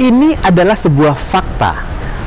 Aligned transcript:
Ini 0.00 0.32
adalah 0.40 0.80
sebuah 0.80 1.12
fakta 1.12 1.76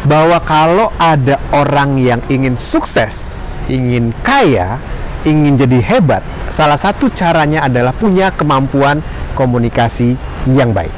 bahwa 0.06 0.38
kalau 0.46 0.94
ada 1.02 1.42
orang 1.50 1.98
yang 1.98 2.22
ingin 2.30 2.53
sukses, 2.53 3.57
ingin 3.65 4.13
kaya, 4.21 4.78
ingin 5.26 5.57
jadi 5.57 5.81
hebat, 5.81 6.21
salah 6.54 6.78
satu 6.78 7.09
caranya 7.09 7.65
adalah 7.65 7.89
punya 7.97 8.29
kemampuan 8.29 9.01
komunikasi 9.33 10.13
yang 10.54 10.70
baik. 10.70 10.94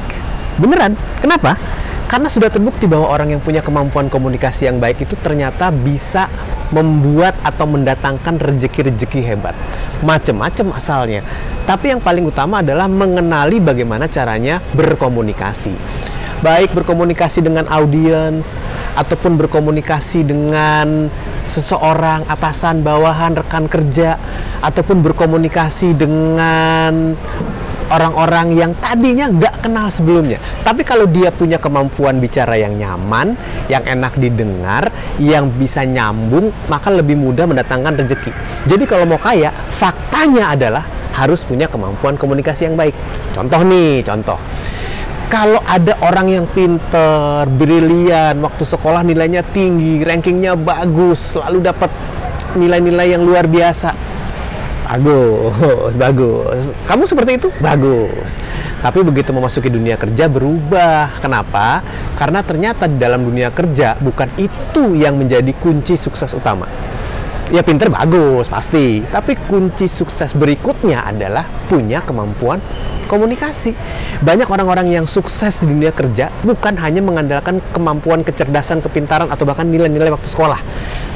Beneran? 0.60 1.00
Kenapa? 1.24 1.56
Karena 2.12 2.28
sudah 2.28 2.52
terbukti 2.52 2.92
bahwa 2.92 3.08
orang 3.08 3.32
yang 3.32 3.40
punya 3.40 3.64
kemampuan 3.64 4.12
komunikasi 4.12 4.68
yang 4.68 4.84
baik 4.84 5.00
itu 5.00 5.16
ternyata 5.24 5.72
bisa 5.72 6.28
membuat 6.76 7.40
atau 7.48 7.72
mendatangkan 7.72 8.36
rejeki-rejeki 8.36 9.24
hebat. 9.24 9.56
Macem-macem 10.04 10.76
asalnya. 10.76 11.24
Tapi 11.64 11.96
yang 11.96 12.04
paling 12.04 12.28
utama 12.28 12.60
adalah 12.60 12.92
mengenali 12.92 13.64
bagaimana 13.64 14.12
caranya 14.12 14.60
berkomunikasi. 14.76 15.72
Baik 16.46 16.78
berkomunikasi 16.78 17.42
dengan 17.42 17.66
audiens 17.74 18.46
ataupun 18.94 19.34
berkomunikasi 19.34 20.30
dengan 20.30 21.10
seseorang, 21.50 22.22
atasan, 22.30 22.86
bawahan, 22.86 23.34
rekan 23.34 23.66
kerja 23.66 24.22
ataupun 24.62 25.02
berkomunikasi 25.02 25.98
dengan 25.98 27.18
orang-orang 27.90 28.54
yang 28.54 28.72
tadinya 28.78 29.26
nggak 29.26 29.66
kenal 29.66 29.90
sebelumnya. 29.90 30.38
Tapi 30.62 30.86
kalau 30.86 31.10
dia 31.10 31.34
punya 31.34 31.58
kemampuan 31.58 32.22
bicara 32.22 32.62
yang 32.62 32.78
nyaman, 32.78 33.34
yang 33.66 33.82
enak 33.82 34.14
didengar, 34.22 34.94
yang 35.18 35.50
bisa 35.50 35.82
nyambung, 35.82 36.54
maka 36.70 36.94
lebih 36.94 37.18
mudah 37.18 37.50
mendatangkan 37.50 38.06
rezeki. 38.06 38.30
Jadi 38.70 38.86
kalau 38.86 39.10
mau 39.10 39.18
kaya, 39.18 39.50
faktanya 39.74 40.54
adalah 40.54 40.86
harus 41.18 41.42
punya 41.42 41.66
kemampuan 41.66 42.22
komunikasi 42.22 42.70
yang 42.70 42.78
baik. 42.78 42.94
Contoh 43.34 43.66
nih, 43.66 44.06
contoh. 44.06 44.38
Kalau 45.26 45.60
ada 45.66 45.98
orang 46.06 46.28
yang 46.30 46.46
pinter, 46.54 47.50
brilian, 47.50 48.38
waktu 48.40 48.64
sekolah 48.64 49.02
nilainya 49.02 49.42
tinggi, 49.42 50.06
rankingnya 50.06 50.54
bagus, 50.54 51.34
selalu 51.34 51.66
dapat 51.66 51.90
nilai-nilai 52.56 53.18
yang 53.18 53.26
luar 53.26 53.50
biasa, 53.50 53.92
Bagus, 54.86 55.98
bagus. 55.98 56.62
Kamu 56.86 57.10
seperti 57.10 57.42
itu? 57.42 57.50
Bagus. 57.58 58.38
Tapi 58.86 59.02
begitu 59.02 59.34
memasuki 59.34 59.66
dunia 59.66 59.98
kerja 59.98 60.30
berubah. 60.30 61.10
Kenapa? 61.18 61.82
Karena 62.14 62.46
ternyata 62.46 62.86
di 62.86 63.02
dalam 63.02 63.26
dunia 63.26 63.50
kerja 63.50 63.98
bukan 63.98 64.30
itu 64.38 64.94
yang 64.94 65.18
menjadi 65.18 65.50
kunci 65.58 65.98
sukses 65.98 66.30
utama. 66.38 66.70
Ya 67.54 67.62
pinter 67.62 67.94
bagus 67.94 68.50
pasti, 68.50 69.06
tapi 69.06 69.38
kunci 69.38 69.86
sukses 69.86 70.34
berikutnya 70.34 71.06
adalah 71.06 71.46
punya 71.70 72.02
kemampuan 72.02 72.58
komunikasi. 73.06 73.78
Banyak 74.26 74.50
orang-orang 74.50 74.90
yang 74.90 75.06
sukses 75.06 75.62
di 75.62 75.70
dunia 75.70 75.94
kerja 75.94 76.34
bukan 76.42 76.74
hanya 76.82 77.06
mengandalkan 77.06 77.62
kemampuan 77.70 78.26
kecerdasan, 78.26 78.82
kepintaran 78.82 79.30
atau 79.30 79.46
bahkan 79.46 79.70
nilai-nilai 79.70 80.10
waktu 80.10 80.26
sekolah, 80.26 80.58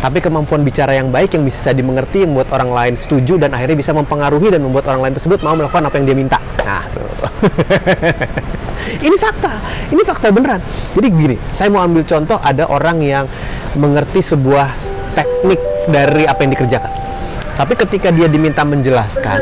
tapi 0.05 0.21
kemampuan 0.21 0.61
bicara 0.61 0.93
yang 0.93 1.09
baik 1.09 1.33
yang 1.33 1.49
bisa 1.49 1.73
dimengerti, 1.73 2.21
yang 2.21 2.37
membuat 2.37 2.53
orang 2.61 2.77
lain 2.77 2.93
setuju 2.93 3.41
dan 3.41 3.49
akhirnya 3.57 3.81
bisa 3.81 3.89
mempengaruhi 3.97 4.53
dan 4.53 4.61
membuat 4.61 4.85
orang 4.93 5.09
lain 5.09 5.13
tersebut 5.17 5.41
mau 5.41 5.57
melakukan 5.57 5.89
apa 5.89 5.95
yang 5.97 6.05
dia 6.13 6.17
minta. 6.17 6.37
Nah, 6.61 6.85
ini 9.09 9.17
fakta, 9.17 9.53
ini 9.89 10.01
fakta 10.05 10.29
beneran. 10.29 10.61
Jadi 10.93 11.07
gini, 11.09 11.35
saya 11.49 11.73
mau 11.73 11.81
ambil 11.81 12.05
contoh 12.05 12.37
ada 12.37 12.69
orang 12.69 13.01
yang 13.01 13.25
mengerti 13.73 14.21
sebuah 14.21 14.69
teknik 15.17 15.78
dari 15.89 16.23
apa 16.29 16.45
yang 16.45 16.53
dikerjakan. 16.55 16.91
Tapi 17.59 17.73
ketika 17.75 18.07
dia 18.13 18.31
diminta 18.31 18.63
menjelaskan, 18.63 19.39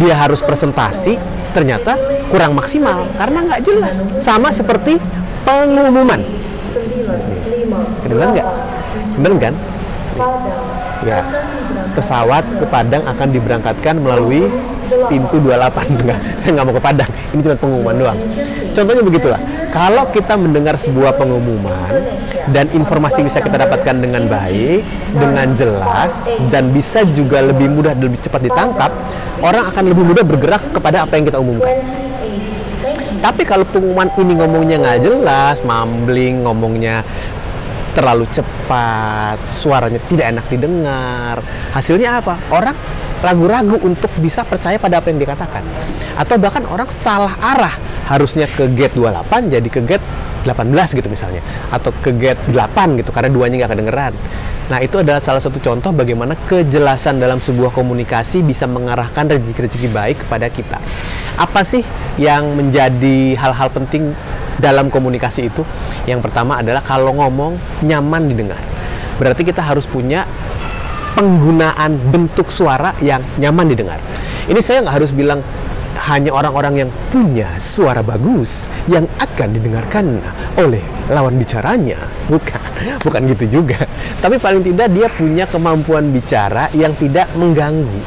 dia 0.00 0.14
harus 0.16 0.40
presentasi, 0.40 1.20
ternyata 1.52 2.00
kurang 2.32 2.56
maksimal 2.56 3.12
karena 3.20 3.44
nggak 3.44 3.60
jelas. 3.60 4.08
Sama 4.16 4.48
seperti 4.48 4.96
pengumuman. 5.44 6.24
Kedengeran 8.08 8.28
nggak? 8.32 8.48
Bener 9.20 9.32
kan? 9.36 9.54
Ya, 11.02 11.20
pesawat 11.92 12.46
ke 12.56 12.64
Padang 12.64 13.04
akan 13.04 13.28
diberangkatkan 13.34 14.00
melalui 14.00 14.48
pintu 15.08 15.36
28 15.40 15.92
enggak 16.02 16.18
saya 16.38 16.50
nggak 16.58 16.66
mau 16.66 16.74
ke 16.76 16.82
Padang 16.82 17.10
ini 17.32 17.40
cuma 17.40 17.56
pengumuman 17.56 17.94
doang 17.96 18.18
contohnya 18.72 19.02
begitulah 19.02 19.40
kalau 19.72 20.04
kita 20.12 20.34
mendengar 20.36 20.76
sebuah 20.76 21.16
pengumuman 21.16 21.92
dan 22.52 22.68
informasi 22.76 23.24
bisa 23.24 23.40
kita 23.40 23.56
dapatkan 23.56 23.96
dengan 24.02 24.28
baik 24.28 24.84
dengan 25.16 25.54
jelas 25.56 26.28
dan 26.52 26.74
bisa 26.74 27.06
juga 27.16 27.40
lebih 27.40 27.72
mudah 27.72 27.96
dan 27.96 28.04
lebih 28.12 28.20
cepat 28.20 28.44
ditangkap 28.46 28.90
orang 29.40 29.68
akan 29.72 29.84
lebih 29.88 30.04
mudah 30.04 30.24
bergerak 30.26 30.62
kepada 30.74 31.06
apa 31.06 31.16
yang 31.16 31.24
kita 31.28 31.38
umumkan 31.40 31.80
tapi 33.22 33.46
kalau 33.46 33.62
pengumuman 33.62 34.10
ini 34.18 34.34
ngomongnya 34.34 34.76
nggak 34.82 35.00
jelas, 35.06 35.62
mambling, 35.62 36.42
ngomongnya 36.42 37.06
terlalu 37.94 38.26
cepat, 38.34 39.38
suaranya 39.54 40.02
tidak 40.10 40.34
enak 40.34 40.46
didengar. 40.50 41.36
Hasilnya 41.70 42.18
apa? 42.18 42.34
Orang 42.50 42.74
ragu-ragu 43.22 43.78
untuk 43.80 44.10
bisa 44.18 44.42
percaya 44.42 44.76
pada 44.76 44.98
apa 44.98 45.08
yang 45.14 45.22
dikatakan. 45.22 45.62
Atau 46.18 46.36
bahkan 46.36 46.66
orang 46.66 46.90
salah 46.90 47.32
arah, 47.38 47.74
harusnya 48.10 48.50
ke 48.50 48.66
gate 48.74 48.98
28 48.98 49.48
jadi 49.48 49.68
ke 49.70 49.80
gate 49.86 50.06
18 50.42 50.98
gitu 50.98 51.06
misalnya 51.06 51.38
atau 51.70 51.94
ke 52.02 52.10
gate 52.18 52.42
8 52.50 52.98
gitu 52.98 53.14
karena 53.14 53.30
duanya 53.30 53.64
nggak 53.64 53.72
kedengeran. 53.78 54.12
Nah 54.68 54.78
itu 54.82 54.98
adalah 54.98 55.22
salah 55.22 55.38
satu 55.38 55.62
contoh 55.62 55.94
bagaimana 55.94 56.34
kejelasan 56.50 57.22
dalam 57.22 57.38
sebuah 57.38 57.70
komunikasi 57.70 58.42
bisa 58.42 58.66
mengarahkan 58.66 59.30
rezeki-rezeki 59.30 59.88
baik 59.94 60.16
kepada 60.26 60.50
kita. 60.50 60.82
Apa 61.38 61.62
sih 61.62 61.86
yang 62.18 62.58
menjadi 62.58 63.38
hal-hal 63.38 63.70
penting 63.70 64.12
dalam 64.58 64.90
komunikasi 64.90 65.46
itu? 65.46 65.62
Yang 66.10 66.26
pertama 66.26 66.58
adalah 66.58 66.82
kalau 66.82 67.14
ngomong 67.14 67.56
nyaman 67.86 68.26
didengar. 68.26 68.58
Berarti 69.22 69.46
kita 69.46 69.62
harus 69.62 69.86
punya 69.86 70.26
penggunaan 71.16 71.98
bentuk 72.10 72.48
suara 72.48 72.96
yang 73.04 73.22
nyaman 73.38 73.72
didengar. 73.72 73.98
Ini 74.48 74.58
saya 74.58 74.82
nggak 74.82 74.96
harus 74.98 75.12
bilang 75.14 75.40
hanya 76.02 76.34
orang-orang 76.34 76.86
yang 76.86 76.90
punya 77.12 77.54
suara 77.62 78.02
bagus 78.02 78.66
yang 78.90 79.06
akan 79.22 79.54
didengarkan 79.54 80.18
oleh 80.58 80.82
lawan 81.12 81.38
bicaranya. 81.38 82.00
Bukan, 82.26 82.58
bukan 83.06 83.20
gitu 83.30 83.60
juga. 83.60 83.86
Tapi 84.18 84.40
paling 84.42 84.66
tidak 84.66 84.90
dia 84.90 85.06
punya 85.12 85.44
kemampuan 85.46 86.10
bicara 86.10 86.66
yang 86.74 86.90
tidak 86.98 87.30
mengganggu. 87.38 88.02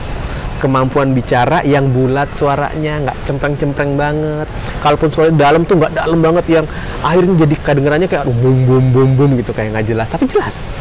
Kemampuan 0.60 1.12
bicara 1.12 1.62
yang 1.68 1.92
bulat 1.92 2.32
suaranya, 2.34 3.06
nggak 3.06 3.18
cempreng-cempreng 3.28 3.96
banget. 4.00 4.48
Kalaupun 4.82 5.12
suara 5.14 5.30
dalam 5.30 5.64
tuh 5.68 5.78
nggak 5.78 5.94
dalam 5.94 6.20
banget 6.20 6.46
yang 6.52 6.66
akhirnya 7.06 7.48
jadi 7.48 7.56
kedengarannya 7.60 8.10
kayak 8.10 8.26
bum 8.28 8.58
bum 8.66 8.86
bum 8.92 9.10
bum 9.14 9.30
gitu 9.40 9.52
kayak 9.56 9.72
nggak 9.78 9.88
jelas. 9.94 10.08
Tapi 10.10 10.26
jelas 10.26 10.74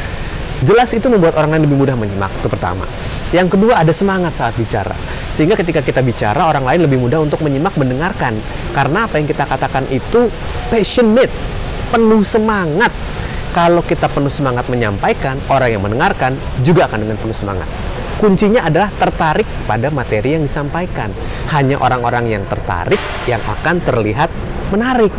Jelas 0.63 0.95
itu 0.95 1.11
membuat 1.11 1.35
orang 1.35 1.59
lain 1.59 1.67
lebih 1.67 1.79
mudah 1.83 1.99
menyimak, 1.99 2.31
itu 2.39 2.47
pertama. 2.47 2.87
Yang 3.35 3.59
kedua, 3.59 3.83
ada 3.83 3.91
semangat 3.91 4.39
saat 4.39 4.55
bicara. 4.55 4.95
Sehingga 5.35 5.59
ketika 5.59 5.83
kita 5.83 5.99
bicara, 5.99 6.47
orang 6.47 6.63
lain 6.63 6.87
lebih 6.87 7.03
mudah 7.03 7.19
untuk 7.19 7.43
menyimak, 7.43 7.75
mendengarkan. 7.75 8.39
Karena 8.71 9.11
apa 9.11 9.19
yang 9.19 9.27
kita 9.27 9.43
katakan 9.51 9.91
itu 9.91 10.31
passionate, 10.71 11.35
penuh 11.91 12.23
semangat. 12.23 12.95
Kalau 13.51 13.83
kita 13.83 14.07
penuh 14.07 14.31
semangat 14.31 14.71
menyampaikan, 14.71 15.39
orang 15.51 15.75
yang 15.75 15.83
mendengarkan 15.83 16.39
juga 16.63 16.87
akan 16.87 17.07
dengan 17.07 17.19
penuh 17.19 17.35
semangat. 17.35 17.67
Kuncinya 18.19 18.63
adalah 18.67 18.95
tertarik 18.95 19.47
pada 19.67 19.91
materi 19.91 20.39
yang 20.39 20.47
disampaikan. 20.47 21.11
Hanya 21.51 21.83
orang-orang 21.83 22.31
yang 22.31 22.43
tertarik 22.47 22.99
yang 23.27 23.43
akan 23.43 23.83
terlihat 23.83 24.31
menarik. 24.71 25.11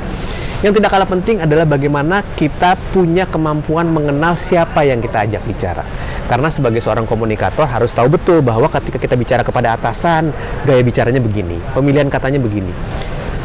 Yang 0.66 0.81
tidak 0.81 0.98
kalah 0.98 1.06
penting 1.06 1.38
adalah 1.46 1.62
bagaimana 1.70 2.26
kita 2.34 2.74
punya 2.90 3.30
kemampuan 3.30 3.86
mengenal 3.86 4.34
siapa 4.34 4.81
yang 4.81 4.98
kita 4.98 5.22
ajak 5.30 5.46
bicara. 5.46 5.86
Karena 6.26 6.50
sebagai 6.50 6.81
seorang 6.81 7.06
komunikator 7.06 7.70
harus 7.70 7.94
tahu 7.94 8.09
betul 8.09 8.42
bahwa 8.42 8.66
ketika 8.74 8.98
kita 8.98 9.14
bicara 9.14 9.46
kepada 9.46 9.78
atasan, 9.78 10.34
gaya 10.66 10.81
bicaranya 10.81 11.22
begini, 11.22 11.62
pemilihan 11.78 12.09
katanya 12.09 12.42
begini. 12.42 12.74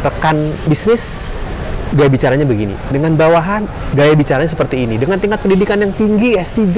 Rekan 0.00 0.48
bisnis 0.64 1.36
gaya 1.92 2.08
bicaranya 2.08 2.48
begini. 2.48 2.72
Dengan 2.88 3.12
bawahan, 3.20 3.68
gaya 3.92 4.16
bicaranya 4.16 4.48
seperti 4.48 4.88
ini. 4.88 4.96
Dengan 4.96 5.20
tingkat 5.20 5.44
pendidikan 5.44 5.76
yang 5.76 5.92
tinggi, 5.92 6.40
S3 6.40 6.72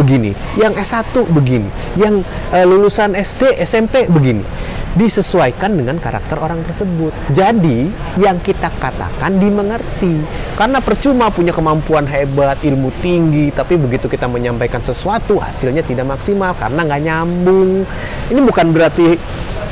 begini. 0.00 0.32
Yang 0.56 0.80
S1 0.80 1.28
begini. 1.28 1.68
Yang 2.00 2.24
uh, 2.56 2.64
lulusan 2.64 3.12
SD, 3.12 3.60
SMP 3.60 4.08
begini 4.08 4.48
disesuaikan 4.94 5.74
dengan 5.74 5.98
karakter 5.98 6.38
orang 6.38 6.62
tersebut. 6.62 7.10
Jadi, 7.34 7.90
yang 8.18 8.38
kita 8.40 8.70
katakan 8.78 9.38
dimengerti. 9.38 10.22
Karena 10.54 10.78
percuma 10.78 11.30
punya 11.34 11.50
kemampuan 11.50 12.06
hebat, 12.06 12.62
ilmu 12.62 12.94
tinggi, 13.02 13.50
tapi 13.50 13.74
begitu 13.74 14.06
kita 14.06 14.30
menyampaikan 14.30 14.80
sesuatu, 14.82 15.42
hasilnya 15.42 15.82
tidak 15.82 16.06
maksimal 16.14 16.54
karena 16.54 16.80
nggak 16.86 17.02
nyambung. 17.02 17.82
Ini 18.30 18.40
bukan 18.40 18.70
berarti 18.70 19.18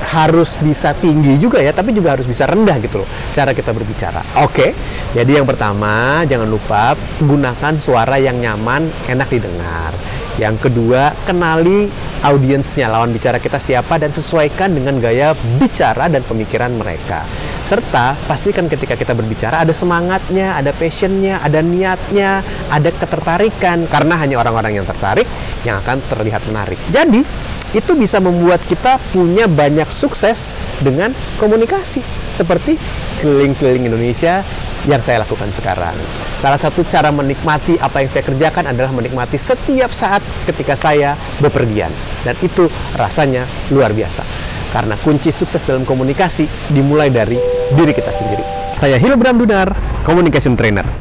harus 0.03 0.59
bisa 0.59 0.93
tinggi 0.99 1.39
juga 1.39 1.63
ya, 1.63 1.71
tapi 1.71 1.95
juga 1.95 2.19
harus 2.19 2.27
bisa 2.27 2.45
rendah 2.45 2.77
gitu 2.83 3.01
loh 3.01 3.09
cara 3.33 3.55
kita 3.55 3.71
berbicara. 3.73 4.21
Oke, 4.45 4.75
jadi 5.17 5.41
yang 5.41 5.47
pertama 5.49 6.27
jangan 6.27 6.51
lupa 6.51 6.99
gunakan 7.23 7.75
suara 7.79 8.19
yang 8.19 8.37
nyaman, 8.43 8.91
enak 9.09 9.29
didengar. 9.31 9.95
Yang 10.37 10.69
kedua, 10.69 11.15
kenali 11.25 11.89
audiensnya, 12.23 12.87
lawan 12.87 13.11
bicara 13.11 13.43
kita 13.43 13.59
siapa 13.59 13.99
dan 13.99 14.15
sesuaikan 14.15 14.71
dengan 14.73 15.03
gaya 15.03 15.35
bicara 15.59 16.07
dan 16.07 16.23
pemikiran 16.23 16.71
mereka. 16.75 17.27
Serta 17.67 18.15
pastikan 18.27 18.67
ketika 18.67 18.95
kita 18.95 19.15
berbicara 19.15 19.63
ada 19.63 19.75
semangatnya, 19.75 20.55
ada 20.59 20.71
passionnya, 20.75 21.43
ada 21.43 21.63
niatnya, 21.63 22.43
ada 22.71 22.91
ketertarikan. 22.91 23.87
Karena 23.91 24.19
hanya 24.19 24.39
orang-orang 24.39 24.83
yang 24.83 24.87
tertarik 24.87 25.27
yang 25.67 25.79
akan 25.83 25.99
terlihat 26.11 26.43
menarik. 26.47 26.79
Jadi, 26.91 27.23
itu 27.73 27.93
bisa 27.97 28.21
membuat 28.21 28.61
kita 28.69 29.01
punya 29.11 29.49
banyak 29.49 29.89
sukses 29.89 30.61
dengan 30.85 31.17
komunikasi. 31.41 32.05
Seperti 32.37 32.77
keliling-keliling 33.21 33.89
Indonesia 33.89 34.45
yang 34.91 35.03
saya 35.03 35.23
lakukan 35.23 35.49
sekarang. 35.55 35.95
Salah 36.43 36.59
satu 36.59 36.83
cara 36.87 37.15
menikmati 37.15 37.79
apa 37.79 38.03
yang 38.03 38.11
saya 38.11 38.25
kerjakan 38.27 38.75
adalah 38.75 38.91
menikmati 38.91 39.39
setiap 39.39 39.95
saat 39.95 40.21
ketika 40.49 40.75
saya 40.75 41.15
bepergian. 41.39 41.91
Dan 42.27 42.35
itu 42.43 42.67
rasanya 42.99 43.47
luar 43.71 43.95
biasa. 43.95 44.27
Karena 44.73 44.97
kunci 44.99 45.31
sukses 45.31 45.61
dalam 45.63 45.85
komunikasi 45.85 46.73
dimulai 46.73 47.13
dari 47.13 47.37
diri 47.77 47.93
kita 47.93 48.11
sendiri. 48.11 48.45
Saya 48.81 48.99
Hilbram 48.99 49.39
Dunar, 49.39 49.71
Communication 50.03 50.59
Trainer. 50.59 51.01